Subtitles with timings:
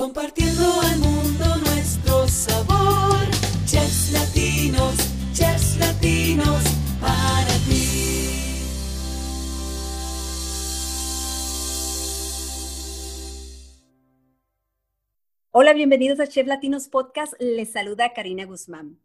[0.00, 3.18] Compartiendo al mundo nuestro sabor.
[3.66, 4.94] Chefs latinos,
[5.34, 6.62] chefs latinos,
[7.02, 8.64] para ti.
[15.50, 17.34] Hola, bienvenidos a Chef Latinos Podcast.
[17.38, 18.98] Les saluda Karina Guzmán.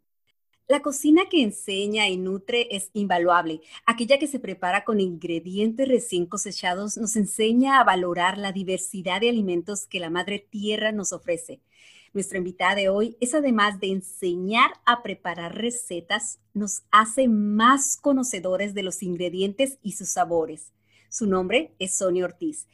[0.68, 3.60] La cocina que enseña y nutre es invaluable.
[3.86, 9.28] Aquella que se prepara con ingredientes recién cosechados nos enseña a valorar la diversidad de
[9.28, 11.60] alimentos que la Madre Tierra nos ofrece.
[12.12, 18.74] Nuestra invitada de hoy es además de enseñar a preparar recetas, nos hace más conocedores
[18.74, 20.72] de los ingredientes y sus sabores.
[21.10, 22.66] Su nombre es Sonia Ortiz.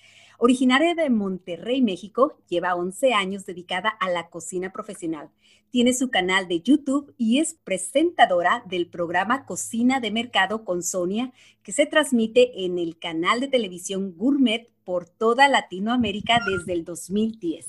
[0.44, 5.30] Originaria de Monterrey, México, lleva 11 años dedicada a la cocina profesional.
[5.70, 11.32] Tiene su canal de YouTube y es presentadora del programa Cocina de Mercado con Sonia,
[11.62, 17.68] que se transmite en el canal de televisión Gourmet por toda Latinoamérica desde el 2010.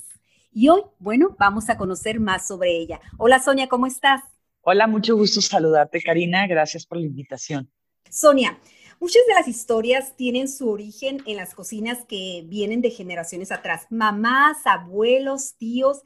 [0.52, 3.00] Y hoy, bueno, vamos a conocer más sobre ella.
[3.18, 4.20] Hola Sonia, ¿cómo estás?
[4.62, 6.48] Hola, mucho gusto saludarte, Karina.
[6.48, 7.70] Gracias por la invitación.
[8.10, 8.58] Sonia,
[9.04, 13.86] Muchas de las historias tienen su origen en las cocinas que vienen de generaciones atrás,
[13.90, 16.00] mamás, abuelos, tíos,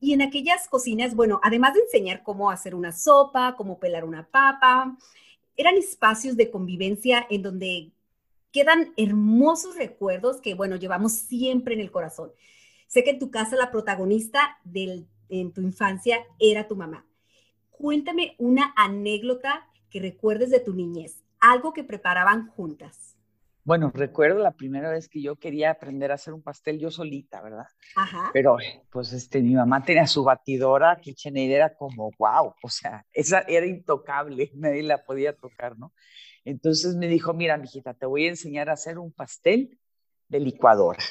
[0.00, 4.26] y en aquellas cocinas, bueno, además de enseñar cómo hacer una sopa, cómo pelar una
[4.26, 4.98] papa,
[5.56, 7.92] eran espacios de convivencia en donde
[8.50, 12.32] quedan hermosos recuerdos que, bueno, llevamos siempre en el corazón.
[12.88, 17.06] Sé que en tu casa la protagonista del, en tu infancia era tu mamá.
[17.70, 23.16] Cuéntame una anécdota que recuerdes de tu niñez, algo que preparaban juntas.
[23.62, 27.42] Bueno, recuerdo la primera vez que yo quería aprender a hacer un pastel yo solita,
[27.42, 27.66] ¿verdad?
[27.94, 28.30] Ajá.
[28.32, 28.56] Pero
[28.90, 33.66] pues este, mi mamá tenía su batidora, KitchenAid era como, wow, o sea, esa era
[33.66, 35.92] intocable, nadie la podía tocar, ¿no?
[36.44, 39.78] Entonces me dijo, mira, mijita, te voy a enseñar a hacer un pastel
[40.28, 41.04] de licuadora.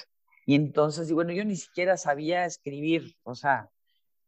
[0.48, 3.70] Y entonces, y bueno, yo ni siquiera sabía escribir, o sea,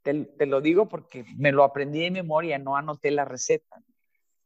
[0.04, 3.82] te, te lo digo porque me lo aprendí de memoria, no anoté la receta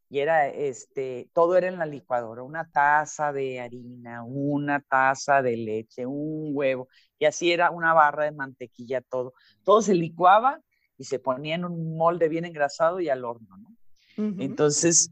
[0.09, 5.57] y era este, todo era en la licuadora, una taza de harina, una taza de
[5.57, 9.33] leche, un huevo, y así era una barra de mantequilla, todo.
[9.63, 10.61] Todo se licuaba
[10.97, 13.75] y se ponía en un molde bien engrasado y al horno, ¿no?
[14.17, 15.09] Entonces,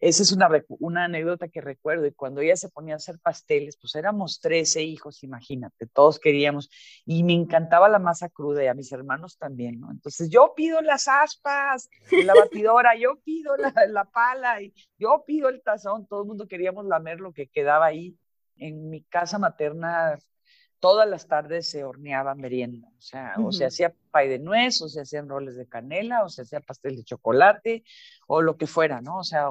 [0.00, 2.06] esa es una, una anécdota que recuerdo.
[2.06, 6.70] Y cuando ella se ponía a hacer pasteles, pues éramos 13 hijos, imagínate, todos queríamos.
[7.04, 9.90] Y me encantaba la masa cruda y a mis hermanos también, ¿no?
[9.90, 15.48] Entonces yo pido las aspas la batidora, yo pido la, la pala, y yo pido
[15.48, 16.06] el tazón.
[16.06, 18.16] Todo el mundo queríamos lamer lo que quedaba ahí.
[18.56, 20.18] En mi casa materna
[20.80, 24.88] todas las tardes se horneaba merienda, o sea, o se hacía pay de nuez, o
[24.88, 27.84] se hacían roles de canela, o se hacía pastel de chocolate,
[28.26, 29.18] o lo que fuera, ¿no?
[29.18, 29.48] O sea,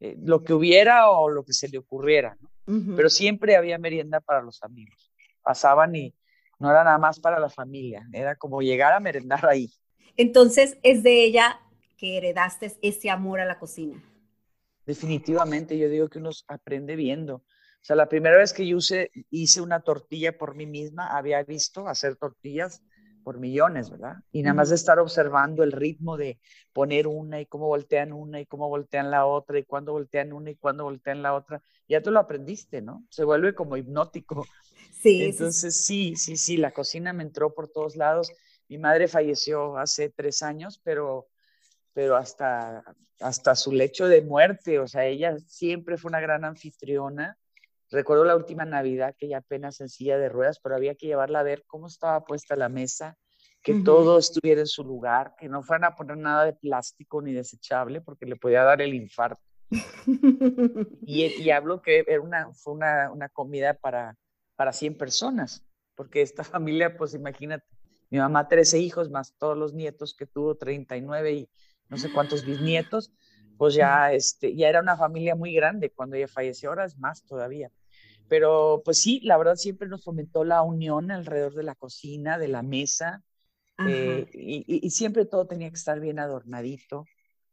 [0.00, 2.50] eh, lo que hubiera o lo que se le ocurriera, ¿no?
[2.96, 5.12] Pero siempre había merienda para los amigos.
[5.42, 6.14] Pasaban y
[6.60, 9.72] no era nada más para la familia, era como llegar a merendar ahí.
[10.16, 11.60] Entonces, es de ella
[11.98, 14.02] que heredaste ese amor a la cocina.
[14.86, 17.42] Definitivamente, yo digo que uno aprende viendo.
[17.82, 18.78] O sea, la primera vez que yo
[19.30, 22.80] hice una tortilla por mí misma, había visto hacer tortillas
[23.24, 24.18] por millones, ¿verdad?
[24.30, 26.38] Y nada más de estar observando el ritmo de
[26.72, 30.50] poner una y cómo voltean una y cómo voltean la otra y cuándo voltean una
[30.52, 33.04] y cuándo voltean la otra, ya tú lo aprendiste, ¿no?
[33.10, 34.46] Se vuelve como hipnótico.
[34.92, 35.24] Sí.
[35.24, 38.30] Entonces, sí, sí, sí, la cocina me entró por todos lados.
[38.68, 41.26] Mi madre falleció hace tres años, pero,
[41.92, 42.84] pero hasta,
[43.18, 47.36] hasta su lecho de muerte, o sea, ella siempre fue una gran anfitriona
[47.92, 51.40] Recuerdo la última Navidad que ya apenas en silla de ruedas, pero había que llevarla
[51.40, 53.18] a ver cómo estaba puesta la mesa,
[53.62, 57.34] que todo estuviera en su lugar, que no fueran a poner nada de plástico ni
[57.34, 59.42] desechable porque le podía dar el infarto.
[61.02, 64.16] y, y, hablo que era una, fue una, una, comida para,
[64.56, 65.62] para 100 personas,
[65.94, 67.66] porque esta familia, pues imagínate,
[68.08, 71.50] mi mamá 13 hijos más todos los nietos que tuvo, 39 y
[71.90, 73.12] no sé cuántos bisnietos,
[73.58, 77.22] pues ya, este, ya era una familia muy grande cuando ella falleció, ahora es más
[77.24, 77.70] todavía.
[78.32, 82.48] Pero pues sí, la verdad siempre nos fomentó la unión alrededor de la cocina, de
[82.48, 83.22] la mesa,
[83.86, 87.04] eh, y, siempre todo tenía que estar bien adornadito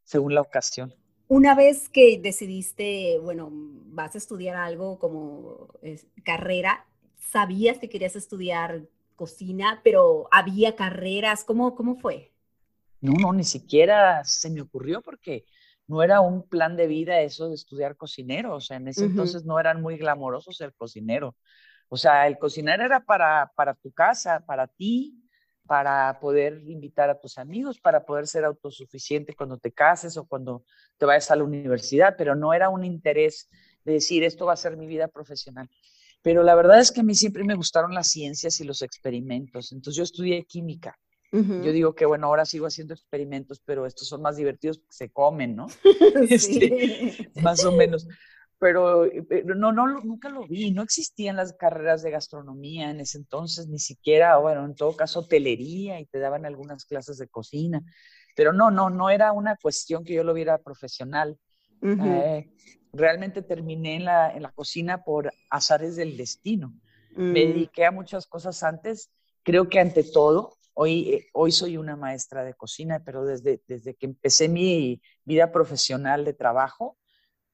[0.05, 0.95] según la ocasión.
[1.27, 5.67] Una vez que decidiste, bueno, vas a estudiar algo como
[6.23, 6.85] carrera,
[7.17, 8.83] ¿sabías que querías estudiar
[9.17, 11.43] cocina, pero había carreras?
[11.43, 12.31] ¿Cómo, cómo fue?
[13.01, 15.43] No, no, ni siquiera se me ocurrió porque
[15.89, 19.43] no era un plan de vida eso de estudiar cocinero, o sea, en ese entonces
[19.43, 21.35] no eran muy glamorosos el cocinero.
[21.89, 25.19] O sea, el cocinero era para, para tu casa, para ti,
[25.65, 30.63] para poder invitar a tus amigos, para poder ser autosuficiente cuando te cases o cuando
[30.99, 33.49] te vayas a la universidad, pero no era un interés
[33.83, 35.67] de decir, esto va a ser mi vida profesional.
[36.21, 39.71] Pero la verdad es que a mí siempre me gustaron las ciencias y los experimentos.
[39.71, 40.99] Entonces yo estudié química.
[41.31, 45.09] Yo digo que, bueno, ahora sigo haciendo experimentos, pero estos son más divertidos porque se
[45.11, 45.67] comen, ¿no?
[46.29, 48.07] Este, más o menos.
[48.57, 50.71] Pero, pero, no, no, nunca lo vi.
[50.71, 55.19] No existían las carreras de gastronomía en ese entonces, ni siquiera, bueno, en todo caso,
[55.19, 57.81] hotelería y te daban algunas clases de cocina.
[58.35, 61.37] Pero no, no, no era una cuestión que yo lo viera profesional.
[61.81, 62.51] Eh,
[62.91, 66.73] realmente terminé en la, en la cocina por azares del destino.
[67.15, 67.47] Me mm.
[67.53, 69.09] dediqué a muchas cosas antes.
[69.43, 73.95] Creo que ante todo, hoy, eh, hoy soy una maestra de cocina, pero desde, desde
[73.95, 76.97] que empecé mi vida profesional de trabajo,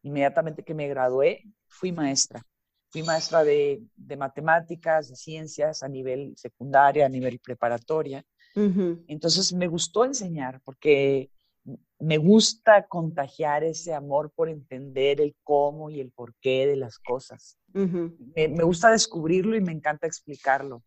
[0.04, 2.44] inmediatamente que me gradué, fui maestra.
[2.92, 8.24] Fui maestra de, de matemáticas, de ciencias a nivel secundaria, a nivel preparatoria.
[9.08, 11.30] Entonces me gustó enseñar porque
[12.00, 17.58] me gusta contagiar ese amor por entender el cómo y el porqué de las cosas.
[17.74, 20.84] me, me, gusta descubrirlo y me encanta explicarlo.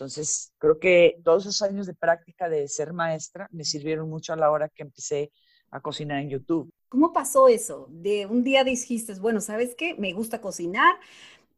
[0.00, 4.36] Entonces, creo que todos esos años de práctica de ser maestra me sirvieron mucho a
[4.36, 5.30] la hora que empecé
[5.70, 6.72] a cocinar en YouTube.
[6.88, 7.86] ¿Cómo pasó eso?
[7.90, 9.94] De un día dijiste, bueno, ¿sabes qué?
[9.96, 10.94] Me gusta cocinar,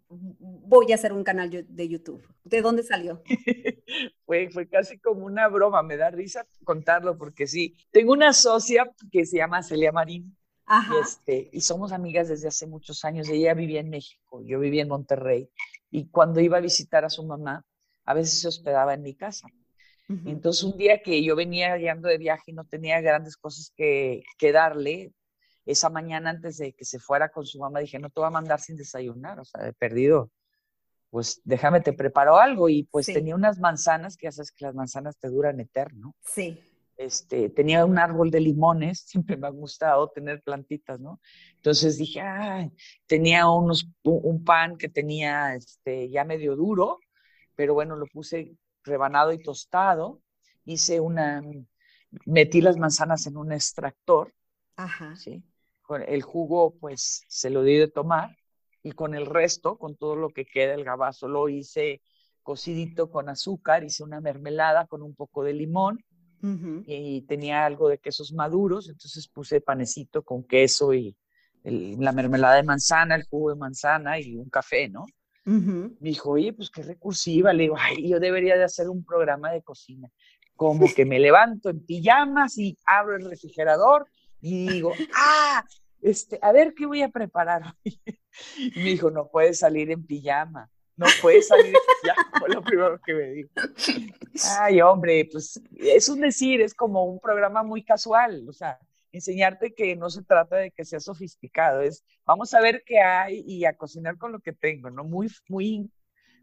[0.08, 2.20] voy a hacer un canal de YouTube.
[2.42, 3.22] ¿De dónde salió?
[4.26, 7.76] fue, fue casi como una broma, me da risa contarlo porque sí.
[7.92, 10.36] Tengo una socia que se llama Celia Marín.
[10.66, 10.94] Ajá.
[11.00, 13.28] Este, y somos amigas desde hace muchos años.
[13.28, 15.48] Ella vivía en México, yo vivía en Monterrey.
[15.92, 17.64] Y cuando iba a visitar a su mamá,
[18.04, 19.48] a veces se hospedaba en mi casa.
[20.26, 24.22] Entonces, un día que yo venía llegando de viaje y no tenía grandes cosas que,
[24.36, 25.14] que darle,
[25.64, 28.30] esa mañana antes de que se fuera con su mamá, dije, no te voy a
[28.30, 30.30] mandar sin desayunar, o sea, he perdido,
[31.10, 32.68] pues déjame, te preparo algo.
[32.68, 36.14] Y pues tenía unas manzanas, que ya sabes que las manzanas te duran eterno.
[36.20, 36.60] Sí.
[36.96, 41.20] Este, tenía un árbol de limones, siempre me ha gustado tener plantitas, ¿no?
[41.56, 42.68] Entonces dije, ah,
[43.06, 46.98] tenía unos, un pan que tenía este, ya medio duro,
[47.62, 50.20] pero bueno, lo puse rebanado y tostado,
[50.64, 51.40] hice una,
[52.26, 54.34] metí las manzanas en un extractor,
[54.74, 55.14] Ajá.
[55.14, 55.44] ¿sí?
[55.80, 58.36] Con el jugo, pues se lo di de tomar
[58.82, 62.02] y con el resto, con todo lo que queda, el gabazo, lo hice
[62.42, 66.04] cocidito con azúcar, hice una mermelada con un poco de limón
[66.84, 71.16] y tenía algo de quesos maduros, entonces puse panecito con queso y
[71.62, 75.06] la mermelada de manzana, el jugo de manzana y un café, ¿no?
[75.44, 77.52] Me dijo, oye, pues qué recursiva.
[77.52, 80.08] Le digo, ay, yo debería de hacer un programa de cocina.
[80.54, 84.06] Como que me levanto en pijamas y abro el refrigerador
[84.40, 85.64] y digo, ah,
[86.00, 88.00] este, a ver qué voy a preparar hoy.
[88.76, 90.70] Me dijo, no puedes salir en pijama.
[90.94, 93.50] No puedes salir en pijama, fue lo primero que me dijo.
[94.60, 98.46] Ay, hombre, pues es un decir, es como un programa muy casual.
[98.48, 98.78] O sea,
[99.12, 103.44] enseñarte que no se trata de que sea sofisticado, es vamos a ver qué hay
[103.46, 105.04] y a cocinar con lo que tengo, ¿no?
[105.04, 105.90] Muy, muy,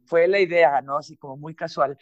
[0.06, 0.98] fue la idea, ¿no?
[0.98, 1.98] Así como muy casual.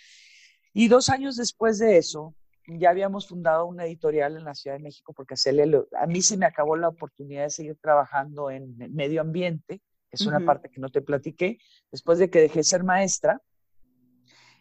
[0.74, 2.36] Y dos años después de eso,
[2.68, 6.38] ya habíamos fundado una editorial en la Ciudad de México porque a, a mí se
[6.38, 10.82] me acabó la oportunidad de seguir trabajando en medio ambiente, que es una parte que
[10.82, 11.58] no te platiqué,
[11.92, 13.42] después de que dejé ser maestra,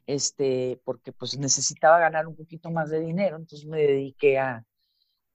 [0.07, 4.65] este, porque pues necesitaba ganar un poquito más de dinero, entonces me dediqué a,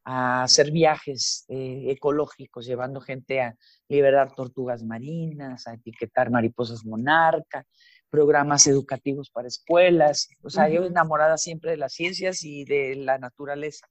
[0.03, 3.55] a hacer viajes eh, ecológicos, llevando gente a
[3.87, 7.65] liberar tortugas marinas, a etiquetar mariposas monarca,
[8.09, 10.29] programas educativos para escuelas.
[10.43, 13.87] O sea, yo enamorada siempre de las ciencias y de la naturaleza.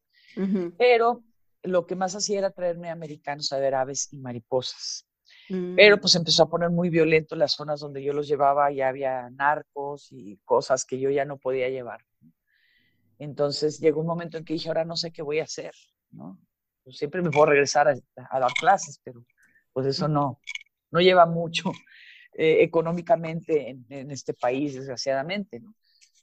[0.79, 1.23] Pero
[1.62, 5.07] lo que más hacía era traerme a americanos a ver aves y mariposas.
[5.49, 6.00] Pero mm.
[6.00, 10.09] pues empezó a poner muy violento las zonas donde yo los llevaba, ya había narcos
[10.12, 12.05] y cosas que yo ya no podía llevar.
[13.19, 15.73] Entonces llegó un momento en que dije, ahora no sé qué voy a hacer.
[16.12, 16.38] ¿No?
[16.85, 19.25] Pues, siempre me puedo regresar a, dar clases, pero
[19.73, 20.40] pues eso no,
[20.90, 21.71] no lleva mucho
[22.35, 25.62] eh, económicamente en, este país, desgraciadamente.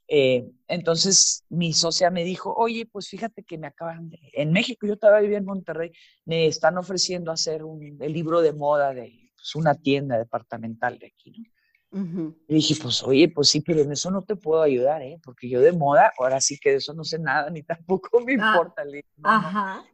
[0.10, 4.88] Eh, entonces mi socia me dijo, oye, pues fíjate que me acaban de, en México,
[4.88, 5.92] yo todavía vivía en Monterrey,
[6.26, 11.08] me están ofreciendo hacer un, el libro de moda de pues, una tienda departamental de
[11.08, 11.57] aquí, ¿no?
[11.92, 15.20] Y dije, pues oye, pues sí, pero en eso no te puedo ayudar, ¿eh?
[15.24, 18.34] Porque yo de moda, ahora sí que de eso no sé nada, ni tampoco me
[18.40, 18.84] ah, importa.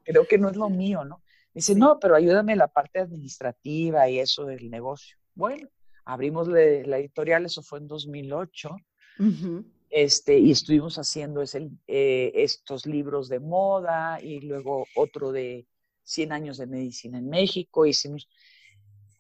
[0.04, 1.22] creo que no es lo mío, ¿no?
[1.54, 5.18] Dice, no, pero ayúdame la parte administrativa y eso del negocio.
[5.36, 5.70] Bueno,
[6.04, 8.76] abrimos la, editorial, eso fue en 2008,
[9.92, 15.68] este, y estuvimos haciendo ese, eh, estos libros de moda y luego otro de
[16.04, 18.28] 100 años de medicina en México, hicimos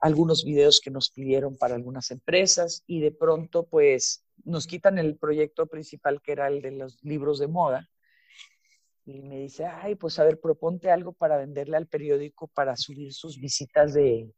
[0.03, 5.15] algunos videos que nos pidieron para algunas empresas y de pronto pues nos quitan el
[5.15, 7.89] proyecto principal que era el de los libros de moda
[9.05, 13.13] y me dice, ay, pues a ver, proponte algo para venderle al periódico para subir
[13.13, 14.29] sus visitas de,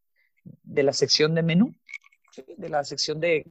[0.43, 1.75] de la sección de menú.
[2.57, 3.45] de la sección de,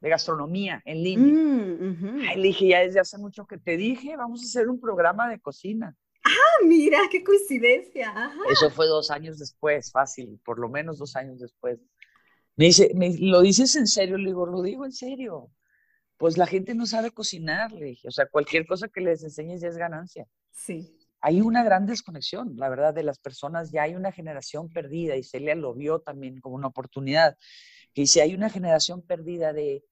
[0.00, 1.34] de gastronomía en línea.
[1.34, 5.28] Mm, le dije, ya desde hace mucho que te dije, vamos a hacer un programa
[5.28, 5.94] de cocina.
[6.26, 8.32] Ah, mira, qué coincidencia.
[8.50, 11.78] Eso fue dos años después, fácil, por lo menos dos años después.
[12.56, 12.90] Me dice,
[13.20, 14.18] ¿lo dices en serio?
[14.18, 15.50] Le digo, lo digo en serio.
[16.16, 18.08] Pues la gente no sabe cocinar, le dije.
[18.08, 20.26] O sea, cualquier cosa que les enseñes ya es ganancia.
[20.50, 20.98] Sí.
[21.20, 23.70] Hay una gran desconexión, la verdad, de las personas.
[23.70, 27.36] Ya hay una generación perdida y Celia lo vio también como una oportunidad.
[27.94, 29.84] Que dice, hay una generación perdida de,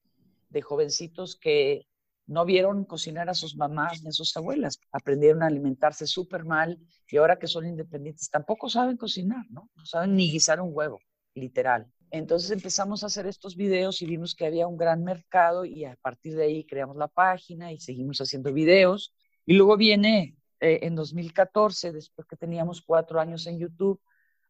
[0.48, 1.86] de jovencitos que
[2.26, 6.78] no vieron cocinar a sus mamás ni a sus abuelas, aprendieron a alimentarse súper mal
[7.08, 9.70] y ahora que son independientes tampoco saben cocinar, ¿no?
[9.74, 11.00] No saben ni guisar un huevo,
[11.34, 11.86] literal.
[12.10, 15.96] Entonces empezamos a hacer estos videos y vimos que había un gran mercado y a
[15.96, 19.12] partir de ahí creamos la página y seguimos haciendo videos.
[19.44, 24.00] Y luego viene eh, en 2014, después que teníamos cuatro años en YouTube,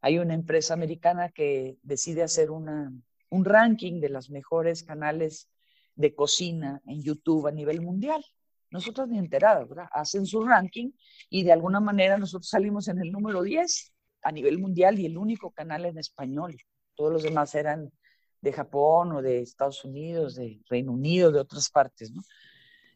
[0.02, 2.92] hay una empresa americana que decide hacer una,
[3.30, 5.48] un ranking de los mejores canales
[5.96, 8.24] de cocina en YouTube a nivel mundial.
[8.70, 9.88] Nosotros ni enterados, ¿verdad?
[9.92, 10.90] Hacen su ranking
[11.30, 15.16] y de alguna manera nosotros salimos en el número 10 a nivel mundial y el
[15.16, 16.56] único canal en español.
[16.94, 17.92] Todos los demás eran
[18.40, 22.22] de Japón o de Estados Unidos, de Reino Unido, de otras partes, ¿no?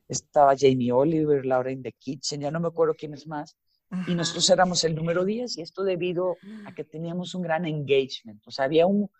[0.08, 3.56] Estaba Jamie Oliver, Laura in the Kitchen, ya no me acuerdo quién es más.
[4.06, 6.36] Y nosotros éramos el número 10 y esto debido
[6.66, 9.10] a que teníamos un gran engagement, o sea, había un,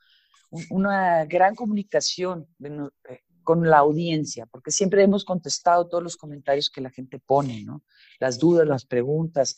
[0.71, 6.83] una gran comunicación eh, con la audiencia, porque siempre hemos contestado todos los comentarios que
[6.83, 7.83] la gente pone, ¿no?
[8.21, 9.57] Las dudas, las preguntas.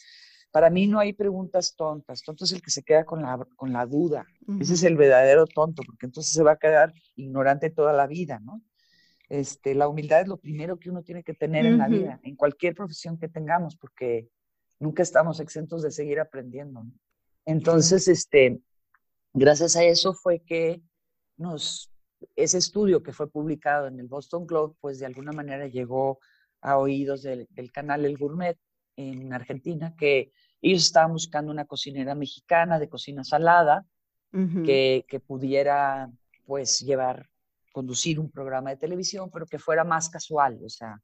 [0.52, 3.73] Para mí no hay preguntas tontas, tonto es el que se queda con la, con
[3.73, 4.25] la duda.
[4.61, 8.38] Ese es el verdadero tonto, porque entonces se va a quedar ignorante toda la vida,
[8.38, 8.62] ¿no?
[9.28, 12.37] Este, la humildad es lo primero que uno tiene que tener en la vida, en
[12.37, 14.28] cualquier profesión que tengamos, porque
[14.78, 16.85] nunca estamos exentos de seguir aprendiendo.
[17.44, 18.61] Entonces, este,
[19.32, 20.80] gracias a eso fue que
[21.37, 21.89] nos
[22.37, 26.19] ese estudio que fue publicado en el Boston Globe, pues de alguna manera llegó
[26.61, 28.59] a oídos del, canal El Gourmet
[28.97, 33.85] en Argentina, que ellos estaban buscando una cocinera mexicana de cocina salada
[34.33, 36.09] que, que, pudiera
[36.45, 37.29] pues llevar,
[37.73, 41.00] conducir un programa de televisión, pero que fuera más casual, o sea,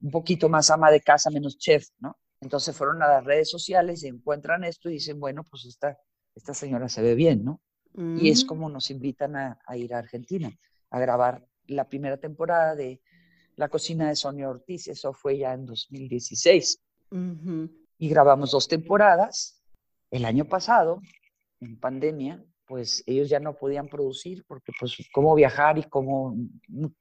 [0.00, 2.16] un poquito más ama de casa, menos chef, ¿no?
[2.40, 5.96] Entonces fueron a las redes sociales y encuentran esto y dicen, bueno, pues esta,
[6.34, 7.60] esta señora se ve bien, ¿no?
[7.94, 8.46] Y es mm.
[8.46, 10.50] como nos invitan a, ir a Argentina
[10.90, 13.00] a grabar la primera temporada de
[13.56, 14.88] La cocina de Sonia Ortiz.
[14.88, 16.80] Eso fue ya en 2016.
[17.98, 19.62] Y grabamos dos temporadas.
[20.10, 21.00] El año pasado,
[21.60, 26.34] en pandemia, pues ellos ya no podían producir porque pues cómo viajar y cómo,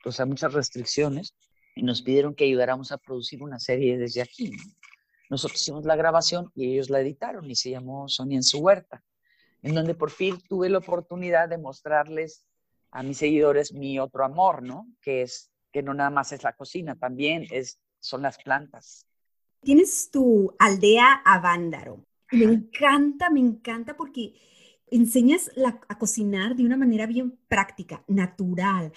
[0.05, 1.33] o sea, muchas restricciones.
[1.75, 4.51] Y nos pidieron que ayudáramos a producir una serie desde aquí.
[5.29, 9.01] Nosotros hicimos la grabación y ellos la editaron y se llamó Sonia en su huerta
[9.61, 12.45] en donde por fin tuve la oportunidad de mostrarles
[12.91, 14.87] a mis seguidores mi otro amor, ¿no?
[15.01, 19.05] Que es que no nada más es la cocina, también es, son las plantas.
[19.61, 22.03] Tienes tu aldea Avándaro.
[22.31, 24.33] Me encanta, me encanta porque
[24.87, 25.51] enseñas
[25.87, 28.91] a cocinar de una manera bien práctica, natural,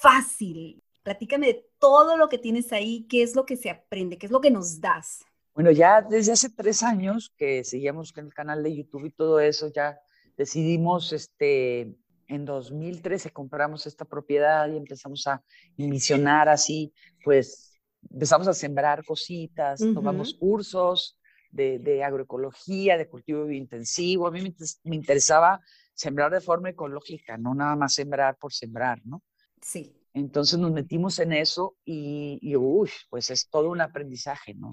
[0.00, 0.82] fácil.
[1.02, 4.32] Platícame de todo lo que tienes ahí, qué es lo que se aprende, qué es
[4.32, 5.24] lo que nos das.
[5.54, 9.40] Bueno, ya desde hace tres años que seguíamos con el canal de YouTube y todo
[9.40, 9.98] eso, ya
[10.36, 11.92] decidimos, este,
[12.28, 15.42] en 2013 compramos esta propiedad y empezamos a
[15.76, 16.92] misionar así,
[17.24, 17.80] pues
[18.10, 21.18] empezamos a sembrar cositas, tomamos cursos
[21.50, 24.28] de, agroecología, de cultivo intensivo.
[24.28, 24.42] A mí
[24.84, 25.60] me, interesaba
[25.92, 29.22] sembrar de forma ecológica, no nada más sembrar por sembrar, ¿no?
[29.60, 29.92] Sí.
[30.14, 34.70] Entonces nos metimos en eso y, y uy, pues es todo un aprendizaje, ¿no?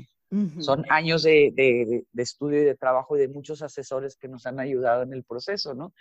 [0.60, 5.04] Son años de, estudio y de trabajo y de muchos asesores que nos han ayudado
[5.04, 5.94] en el proceso, ¿no?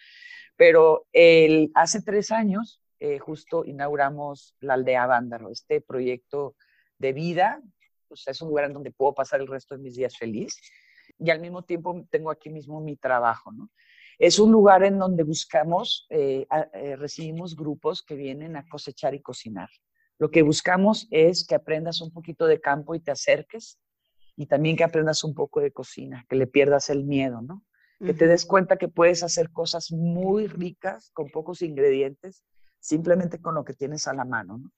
[0.56, 6.56] Pero el, hace tres años eh, justo inauguramos la aldea Vándaro, este proyecto
[6.98, 7.62] de vida,
[8.10, 10.56] es un lugar en donde puedo pasar el resto de mis días feliz
[11.18, 13.70] y al mismo tiempo tengo aquí mismo mi trabajo, ¿no?
[14.18, 19.20] Es un lugar en donde buscamos, eh, eh, recibimos grupos que vienen a cosechar y
[19.20, 19.68] cocinar.
[20.18, 23.78] Lo que buscamos es que aprendas un poquito de campo y te acerques
[24.36, 27.64] y también que aprendas un poco de cocina, que le pierdas el miedo, ¿no?
[27.98, 32.44] Que te des cuenta que puedes hacer cosas muy ricas con pocos ingredientes,
[32.78, 34.70] simplemente con lo que tienes a la mano, ¿no?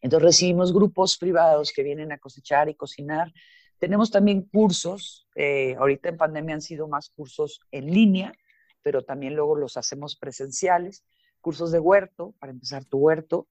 [0.00, 3.32] Entonces recibimos grupos privados que vienen a cosechar y cocinar.
[3.78, 8.32] Tenemos también cursos, eh, ahorita en pandemia han sido más cursos en línea,
[8.82, 11.04] pero también luego los hacemos presenciales,
[11.40, 13.48] cursos de huerto, para empezar tu huerto,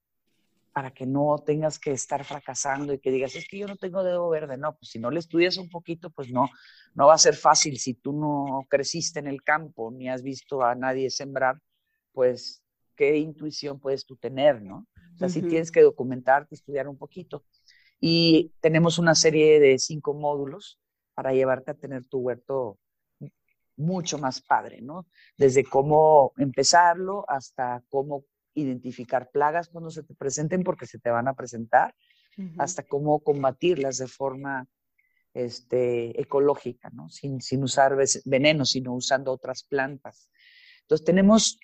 [0.76, 4.04] para que no tengas que estar fracasando y que digas, es que yo no tengo
[4.04, 4.58] dedo verde.
[4.58, 6.50] No, pues si no le estudias un poquito, pues no,
[6.96, 7.80] no va a ser fácil.
[7.80, 11.62] Si tú no creciste en el campo ni has visto a nadie sembrar,
[12.12, 12.62] pues
[12.94, 14.86] qué intuición puedes tú tener, ¿no?
[15.14, 17.46] O sea, si tienes que documentarte, estudiar un poquito.
[18.02, 20.78] Y tenemos una serie de cinco módulos
[21.14, 22.80] para llevarte a tener tu huerto
[23.78, 25.08] mucho más padre, ¿no?
[25.38, 31.28] Desde cómo empezarlo hasta cómo identificar plagas cuando se te presenten, porque se te van
[31.28, 31.94] a presentar,
[32.58, 34.68] hasta cómo combatirlas de forma
[35.34, 37.10] este, ecológica, ¿no?
[37.10, 37.96] Sin, sin usar
[38.26, 40.30] veneno, sino usando otras plantas.
[40.82, 41.60] Entonces tenemos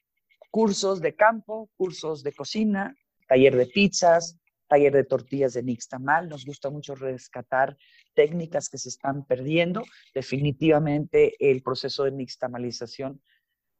[0.49, 2.95] cursos de campo, cursos de cocina,
[3.27, 6.29] taller de pizzas, taller de tortillas de nixtamal.
[6.29, 7.77] Nos gusta mucho rescatar
[8.13, 9.83] técnicas que se están perdiendo.
[10.13, 13.21] Definitivamente el proceso de nixtamalización,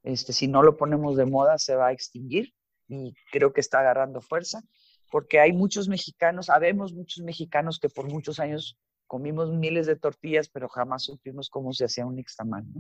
[0.03, 2.53] este, si no lo ponemos de moda, se va a extinguir
[2.91, 4.61] y creo que está agarrando fuerza,
[5.09, 10.49] porque hay muchos mexicanos, sabemos muchos mexicanos que por muchos años comimos miles de tortillas,
[10.49, 12.79] pero jamás supimos cómo se hacía un nixtamal, ¿no?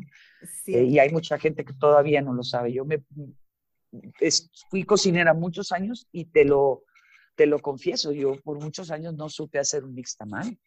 [0.67, 2.73] Eh, y hay mucha gente que todavía no lo sabe.
[2.73, 3.03] Yo me
[4.69, 6.83] fui cocinera muchos años y te lo
[7.35, 10.59] te lo confieso, yo por muchos años no supe hacer un nixtamal.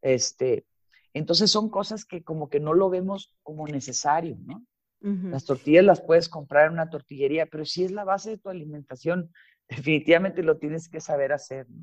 [0.00, 0.64] Este,
[1.12, 4.64] entonces son cosas que como que no lo vemos como necesario, ¿no?
[5.02, 8.50] Las tortillas las puedes comprar en una tortillería, pero si es la base de tu
[8.50, 9.32] alimentación,
[9.68, 11.82] definitivamente lo tienes que saber hacer, ¿no?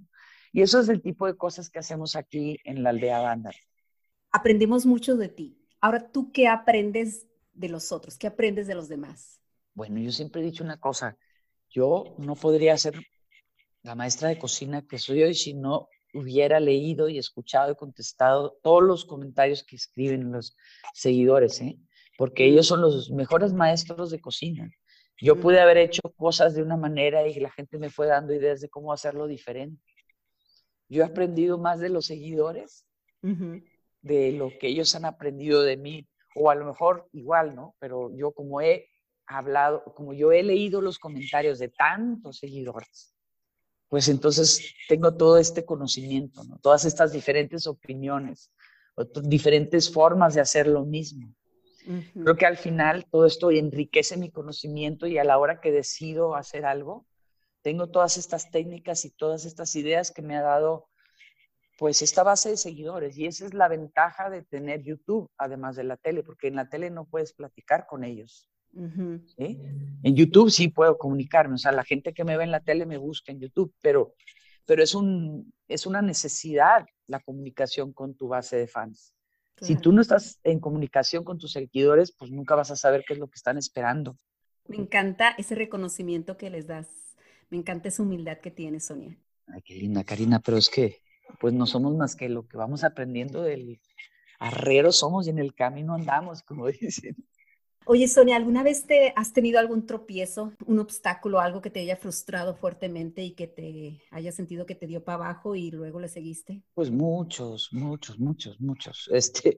[0.52, 3.52] Y eso es el tipo de cosas que hacemos aquí en la aldea Banda.
[4.32, 5.60] Aprendemos mucho de ti.
[5.80, 8.18] Ahora, ¿tú qué aprendes de los otros?
[8.18, 9.40] ¿Qué aprendes de los demás?
[9.74, 11.18] Bueno, yo siempre he dicho una cosa.
[11.70, 12.96] Yo no podría ser
[13.84, 18.58] la maestra de cocina que soy hoy si no hubiera leído y escuchado y contestado
[18.64, 20.56] todos los comentarios que escriben los
[20.94, 21.78] seguidores, ¿eh?
[22.20, 24.70] Porque ellos son los mejores maestros de cocina.
[25.22, 28.60] Yo pude haber hecho cosas de una manera y la gente me fue dando ideas
[28.60, 29.82] de cómo hacerlo diferente.
[30.90, 32.86] Yo he aprendido más de los seguidores,
[33.22, 37.78] de lo que ellos han aprendido de mí, o a lo mejor igual, ¿no?
[37.80, 38.90] Pero yo como he
[39.26, 43.16] hablado, como yo he leído los comentarios de tantos seguidores,
[43.88, 46.60] pues entonces tengo todo este conocimiento, ¿no?
[46.60, 48.52] todas estas diferentes opiniones,
[49.24, 51.34] diferentes formas de hacer lo mismo.
[52.13, 56.35] Creo que al final todo esto enriquece mi conocimiento y a la hora que decido
[56.35, 57.05] hacer algo,
[57.61, 60.87] tengo todas estas técnicas y todas estas ideas que me ha dado
[61.77, 65.85] pues esta base de seguidores y esa es la ventaja de tener YouTube además de
[65.85, 68.50] la tele, porque en la tele no puedes platicar con ellos.
[68.74, 72.85] En YouTube sí puedo comunicarme, o sea, la gente que me ve en la tele
[72.85, 74.13] me busca en YouTube, pero,
[74.65, 79.15] pero es, un, es una necesidad la comunicación con tu base de fans.
[79.61, 83.13] Si tú no estás en comunicación con tus seguidores, pues nunca vas a saber qué
[83.13, 84.17] es lo que están esperando.
[84.67, 86.87] Me encanta ese reconocimiento que les das.
[87.50, 89.17] Me encanta esa humildad que tienes, Sonia.
[89.48, 91.01] Ay, qué linda, Karina, pero es que
[91.39, 93.79] pues no somos más que lo que vamos aprendiendo del
[94.39, 97.15] arrero somos y en el camino andamos, como dicen.
[97.92, 101.98] Oye, Sonia, ¿alguna vez te has tenido algún tropiezo, un obstáculo, algo que te haya
[101.98, 106.08] frustrado fuertemente y que te haya sentido que te dio para abajo y luego le
[106.08, 106.62] seguiste?
[106.75, 109.10] Pues muchos, muchos, muchos, muchos.
[109.12, 109.58] Este,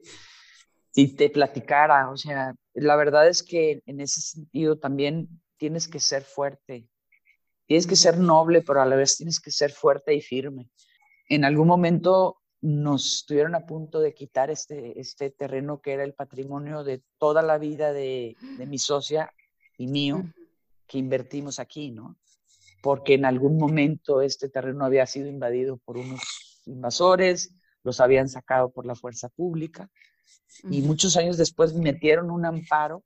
[0.91, 5.99] si te platicara, o sea, la verdad es que en ese sentido también tienes que
[5.99, 6.87] ser fuerte.
[7.65, 10.69] Tienes que ser noble, pero a la vez tienes que ser fuerte y firme.
[11.27, 16.13] En algún momento nos estuvieron a punto de quitar este, este terreno que era el
[16.13, 19.33] patrimonio de toda la vida de, mi socia
[19.77, 20.23] y mío
[20.87, 22.17] que invertimos aquí, ¿no?
[22.83, 28.69] Porque en algún momento este terreno había sido invadido por unos invasores, los habían sacado
[28.69, 29.89] por la fuerza pública
[30.63, 33.03] y muchos años después metieron un amparo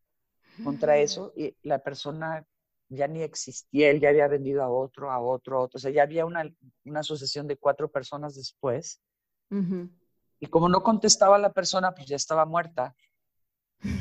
[0.63, 2.45] contra eso y la persona
[2.89, 5.91] ya ni existía, él ya había vendido a otro, a otro, a otro, o sea,
[5.91, 6.49] ya había una,
[6.83, 9.01] una asociación de cuatro personas después
[9.49, 12.95] y como no contestaba la persona, pues ya estaba muerta.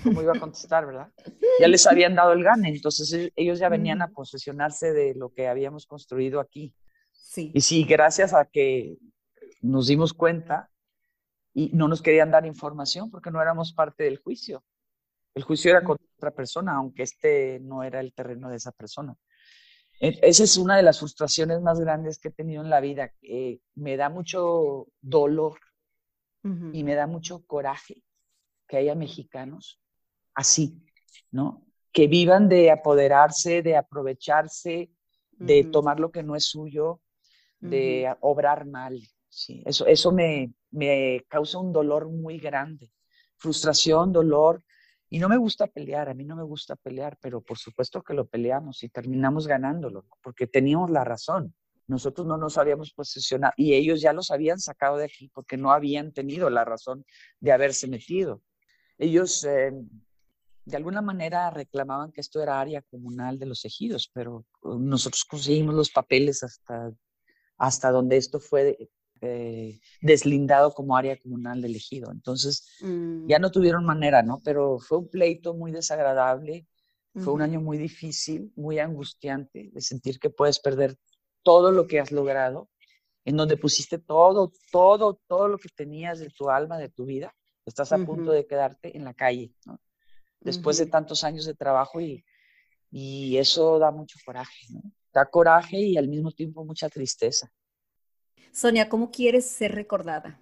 [0.02, 1.12] ¿Cómo iba a contestar, verdad?
[1.61, 5.33] Ya les habían dado el gane, entonces e, ellos ya venían a posesionarse de lo
[5.33, 6.74] que habíamos construido aquí.
[7.12, 7.52] Sí.
[7.54, 8.96] Y sí, gracias a que
[9.61, 10.70] nos dimos cuenta
[11.52, 14.64] y no nos querían dar información porque no éramos parte del juicio.
[15.35, 19.16] El juicio era contra otra persona, aunque este no era el terreno de esa persona.
[20.00, 23.12] Esa es una de las frustraciones más grandes que he tenido en la vida.
[23.74, 25.59] me da mucho dolor
[26.42, 28.02] y me da mucho coraje
[28.68, 29.80] que haya mexicanos
[30.35, 30.83] así,
[31.30, 31.66] ¿no?
[31.92, 34.90] Que vivan de apoderarse, de aprovecharse,
[35.33, 37.00] de tomar lo que no es suyo,
[37.61, 39.00] de obrar mal.
[39.28, 42.92] Sí, eso, eso me, me causa un dolor muy grande.
[43.37, 44.62] Frustración, dolor,
[45.14, 48.14] y no me gusta pelear, a mí no me gusta pelear, pero por supuesto que
[48.14, 51.55] lo peleamos y terminamos ganándolo, porque teníamos la razón.
[51.87, 55.70] Nosotros no nos habíamos posicionado y ellos ya los habían sacado de aquí porque no
[55.70, 57.05] habían tenido la razón
[57.38, 58.42] de haberse metido.
[58.98, 59.70] Ellos, eh,
[60.64, 65.24] de alguna manera reclamaban que esto era área comunal de los ejidos, pero uh, nosotros
[65.24, 66.90] conseguimos los papeles hasta,
[67.57, 68.90] hasta donde esto fue
[69.25, 72.13] eh, deslindado como área comunal del ejido.
[72.13, 72.87] Entonces, ya
[73.39, 73.41] mm.
[73.41, 74.41] no tuvieron manera, ¿no?
[74.45, 76.67] Pero fue un pleito muy desagradable,
[77.15, 80.97] fue un año muy difícil, muy angustiante, de sentir que puedes perder
[81.45, 82.69] todo lo que has logrado,
[83.25, 87.33] en donde pusiste todo, todo, todo lo que tenías de tu alma, de tu vida,
[87.65, 89.81] estás a punto de quedarte en la calle, ¿no?
[90.41, 92.25] Después de tantos años de trabajo y,
[92.91, 94.83] y eso da mucho coraje, ¿no?
[95.13, 97.51] Da coraje y al mismo tiempo mucha tristeza.
[98.55, 100.38] Sonia, ¿cómo quieres ser recordada?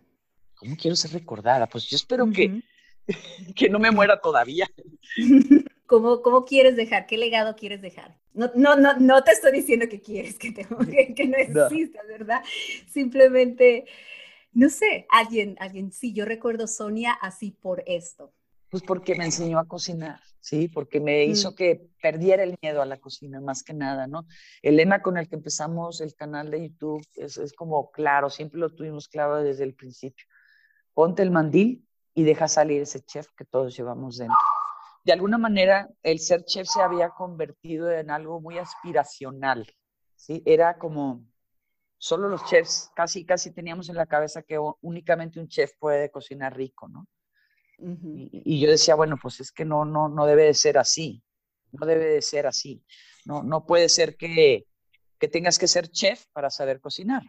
[0.57, 1.66] ¿Cómo quiero ser recordada?
[1.66, 2.62] Pues yo espero que,
[3.57, 4.68] que no me muera todavía.
[5.87, 7.07] ¿Cómo, ¿Cómo quieres dejar?
[7.07, 8.18] ¿Qué legado quieres dejar?
[8.35, 10.66] No, no, no, no te estoy diciendo que quieres, que, te,
[11.16, 12.42] que, no exista, ¿verdad?
[12.87, 13.87] Simplemente,
[14.53, 18.35] no sé, alguien, alguien, sí, yo recuerdo Sonia así por esto.
[18.72, 20.66] Pues porque me enseñó a cocinar, ¿sí?
[20.66, 21.54] Porque me hizo mm.
[21.54, 24.24] que perdiera el miedo a la cocina, más que nada, ¿no?
[24.62, 28.58] El lema con el que empezamos el canal de YouTube es, es como claro, siempre
[28.58, 30.24] lo tuvimos claro desde el principio.
[30.94, 34.38] Ponte el mandil y deja salir ese chef que todos llevamos dentro.
[35.04, 39.66] De alguna manera, el ser chef se había convertido en algo muy aspiracional,
[40.16, 40.42] ¿sí?
[40.46, 41.26] Era como,
[41.98, 46.56] solo los chefs, casi, casi teníamos en la cabeza que únicamente un chef puede cocinar
[46.56, 47.06] rico, ¿no?
[47.83, 51.23] Y, yo decía, bueno, pues es que no, no, no debe de ser así,
[51.73, 52.85] no debe de ser así.
[53.25, 54.66] No, no puede ser que,
[55.18, 57.23] que tengas que ser chef para saber cocinar.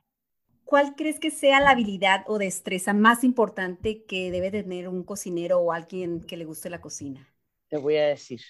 [0.63, 5.60] ¿Cuál crees que sea la habilidad o destreza más importante que debe tener un cocinero
[5.60, 7.28] o alguien que le guste la cocina?
[7.68, 8.42] Te voy a decir,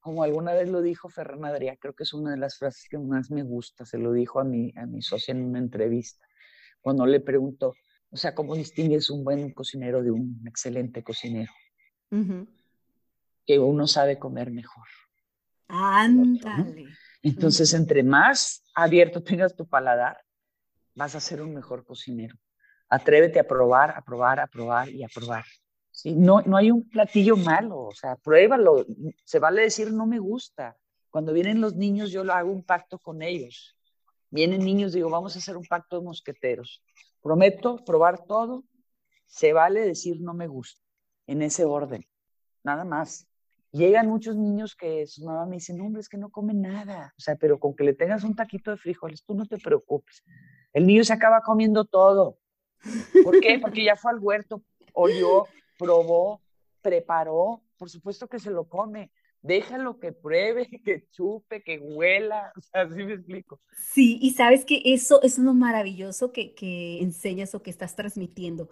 [0.00, 2.98] como alguna vez lo dijo Ferran Adrià, creo que es una de las frases que
[2.98, 6.26] más me gusta, se lo dijo a mi, a mi socia en una entrevista,
[6.80, 7.74] cuando le preguntó,
[8.12, 11.50] o sea, ¿cómo distingues un buen cocinero de un excelente cocinero?
[13.46, 14.86] Que uno sabe comer mejor.
[15.66, 16.88] Ándale.
[17.22, 20.18] Entonces, entre más abierto tengas tu paladar,
[20.94, 22.36] vas a ser un mejor cocinero.
[22.90, 25.46] Atrévete a probar, a probar, a probar y a probar.
[25.90, 26.12] ¿sí?
[26.14, 28.84] No, no hay un platillo malo, o sea, pruébalo.
[29.24, 30.76] Se vale decir no me gusta.
[31.08, 33.74] Cuando vienen los niños, yo lo hago un pacto con ellos.
[34.28, 36.82] Vienen niños, digo, vamos a hacer un pacto de mosqueteros.
[37.22, 38.64] Prometo probar todo.
[39.26, 40.82] Se vale decir no me gusta,
[41.26, 42.06] en ese orden,
[42.62, 43.26] nada más.
[43.70, 47.14] Llegan muchos niños que su mamá me dice, no, hombre, es que no comen nada.
[47.16, 50.22] O sea, pero con que le tengas un taquito de frijoles, tú no te preocupes.
[50.74, 52.36] El niño se acaba comiendo todo.
[53.24, 53.58] ¿Por qué?
[53.58, 55.46] Porque ya fue al huerto, olió,
[55.78, 56.42] probó,
[56.82, 57.62] preparó.
[57.78, 59.10] Por supuesto que se lo come
[59.42, 63.60] déjalo que pruebe, que chupe, que huela, así me explico.
[63.92, 68.70] Sí, y sabes que eso, es lo maravilloso que, que enseñas o que estás transmitiendo.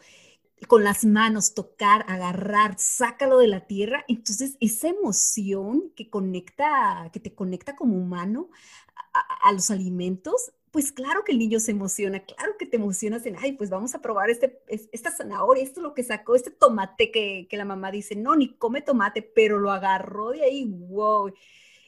[0.68, 4.04] Con las manos, tocar, agarrar, sácalo de la tierra.
[4.08, 8.50] Entonces, esa emoción que conecta, que te conecta como humano
[9.12, 13.36] a los alimentos, pues claro que el niño se emociona, claro que te emocionas en,
[13.38, 17.10] ay, pues vamos a probar este, esta zanahoria, esto es lo que sacó, este tomate
[17.10, 21.32] que, que la mamá dice, no, ni come tomate, pero lo agarró de ahí, wow,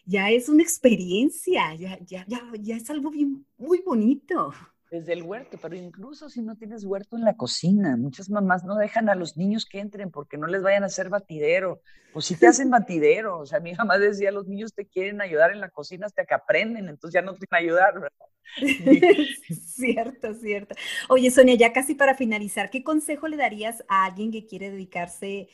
[0.04, 4.52] ya es una experiencia, ya, ya, ya, ya es algo bien, muy bonito
[4.92, 8.76] desde el huerto, pero incluso si no tienes huerto en la cocina, muchas mamás no
[8.76, 11.80] dejan a los niños que entren porque no les vayan a hacer batidero.
[12.12, 15.50] Pues si te hacen batidero, o sea, mi mamá decía, los niños te quieren ayudar
[15.50, 18.26] en la cocina hasta que aprenden, entonces ya no te van a ayudar, ¿verdad?
[19.66, 20.74] cierto, cierto.
[21.08, 25.48] Oye, Sonia, ya casi para finalizar, ¿qué consejo le darías a alguien que quiere dedicarse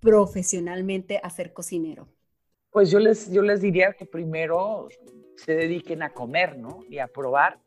[0.00, 2.08] profesionalmente a ser cocinero?
[2.70, 4.88] Pues yo les, yo les diría que primero
[5.36, 6.84] se dediquen a comer, ¿no?
[6.88, 7.60] Y a probar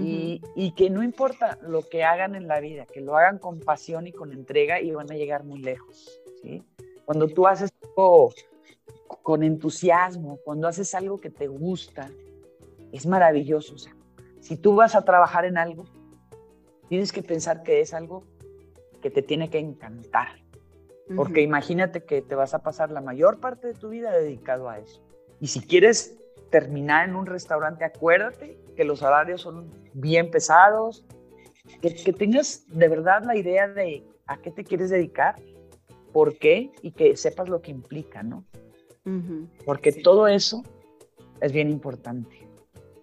[0.00, 4.06] y, que no importa lo que hagan en la vida, que lo hagan con pasión
[4.06, 6.20] y con entrega y van a llegar muy lejos.
[6.42, 6.62] ¿sí?
[7.04, 8.32] Cuando tú haces algo
[9.22, 12.10] con entusiasmo, cuando haces algo que te gusta,
[12.92, 13.76] es maravilloso.
[14.40, 15.84] si tú vas a trabajar en algo,
[16.88, 18.24] tienes que pensar que es algo
[19.00, 20.42] que te tiene que encantar.
[21.16, 24.78] Porque imagínate que te vas a pasar la mayor parte de tu vida dedicado a
[24.78, 25.02] eso.
[25.40, 26.18] Y si quieres
[26.50, 31.04] terminar en un restaurante, acuérdate que los horarios son bien pesados,
[31.80, 35.36] que, tengas de verdad la idea de a qué te quieres dedicar,
[36.12, 38.44] por qué y que sepas lo que implica, ¿no?
[39.64, 40.62] Porque todo eso
[41.40, 42.48] es bien importante.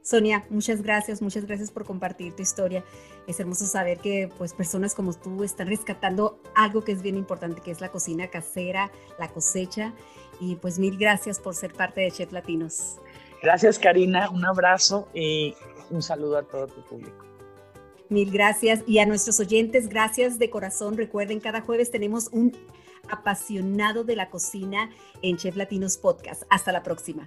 [0.01, 2.83] Sonia, muchas gracias, muchas gracias por compartir tu historia.
[3.27, 7.61] Es hermoso saber que pues personas como tú están rescatando algo que es bien importante,
[7.61, 9.93] que es la cocina casera, la cosecha.
[10.39, 12.97] Y pues mil gracias por ser parte de Chef Latinos.
[13.41, 14.29] Gracias, Karina.
[14.29, 15.55] Un abrazo y
[15.89, 17.25] un saludo a todo tu público.
[18.09, 18.81] Mil gracias.
[18.87, 20.97] Y a nuestros oyentes, gracias de corazón.
[20.97, 22.57] Recuerden, cada jueves tenemos un
[23.09, 24.89] apasionado de la cocina
[25.21, 26.43] en Chef Latinos Podcast.
[26.49, 27.25] Hasta la próxima.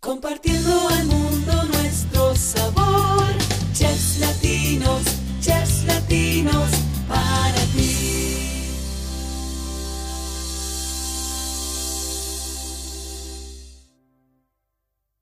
[0.00, 3.26] Compartiendo al mundo nuestro sabor,
[3.72, 5.02] Chefs Latinos,
[5.40, 6.47] Chefs Latinos.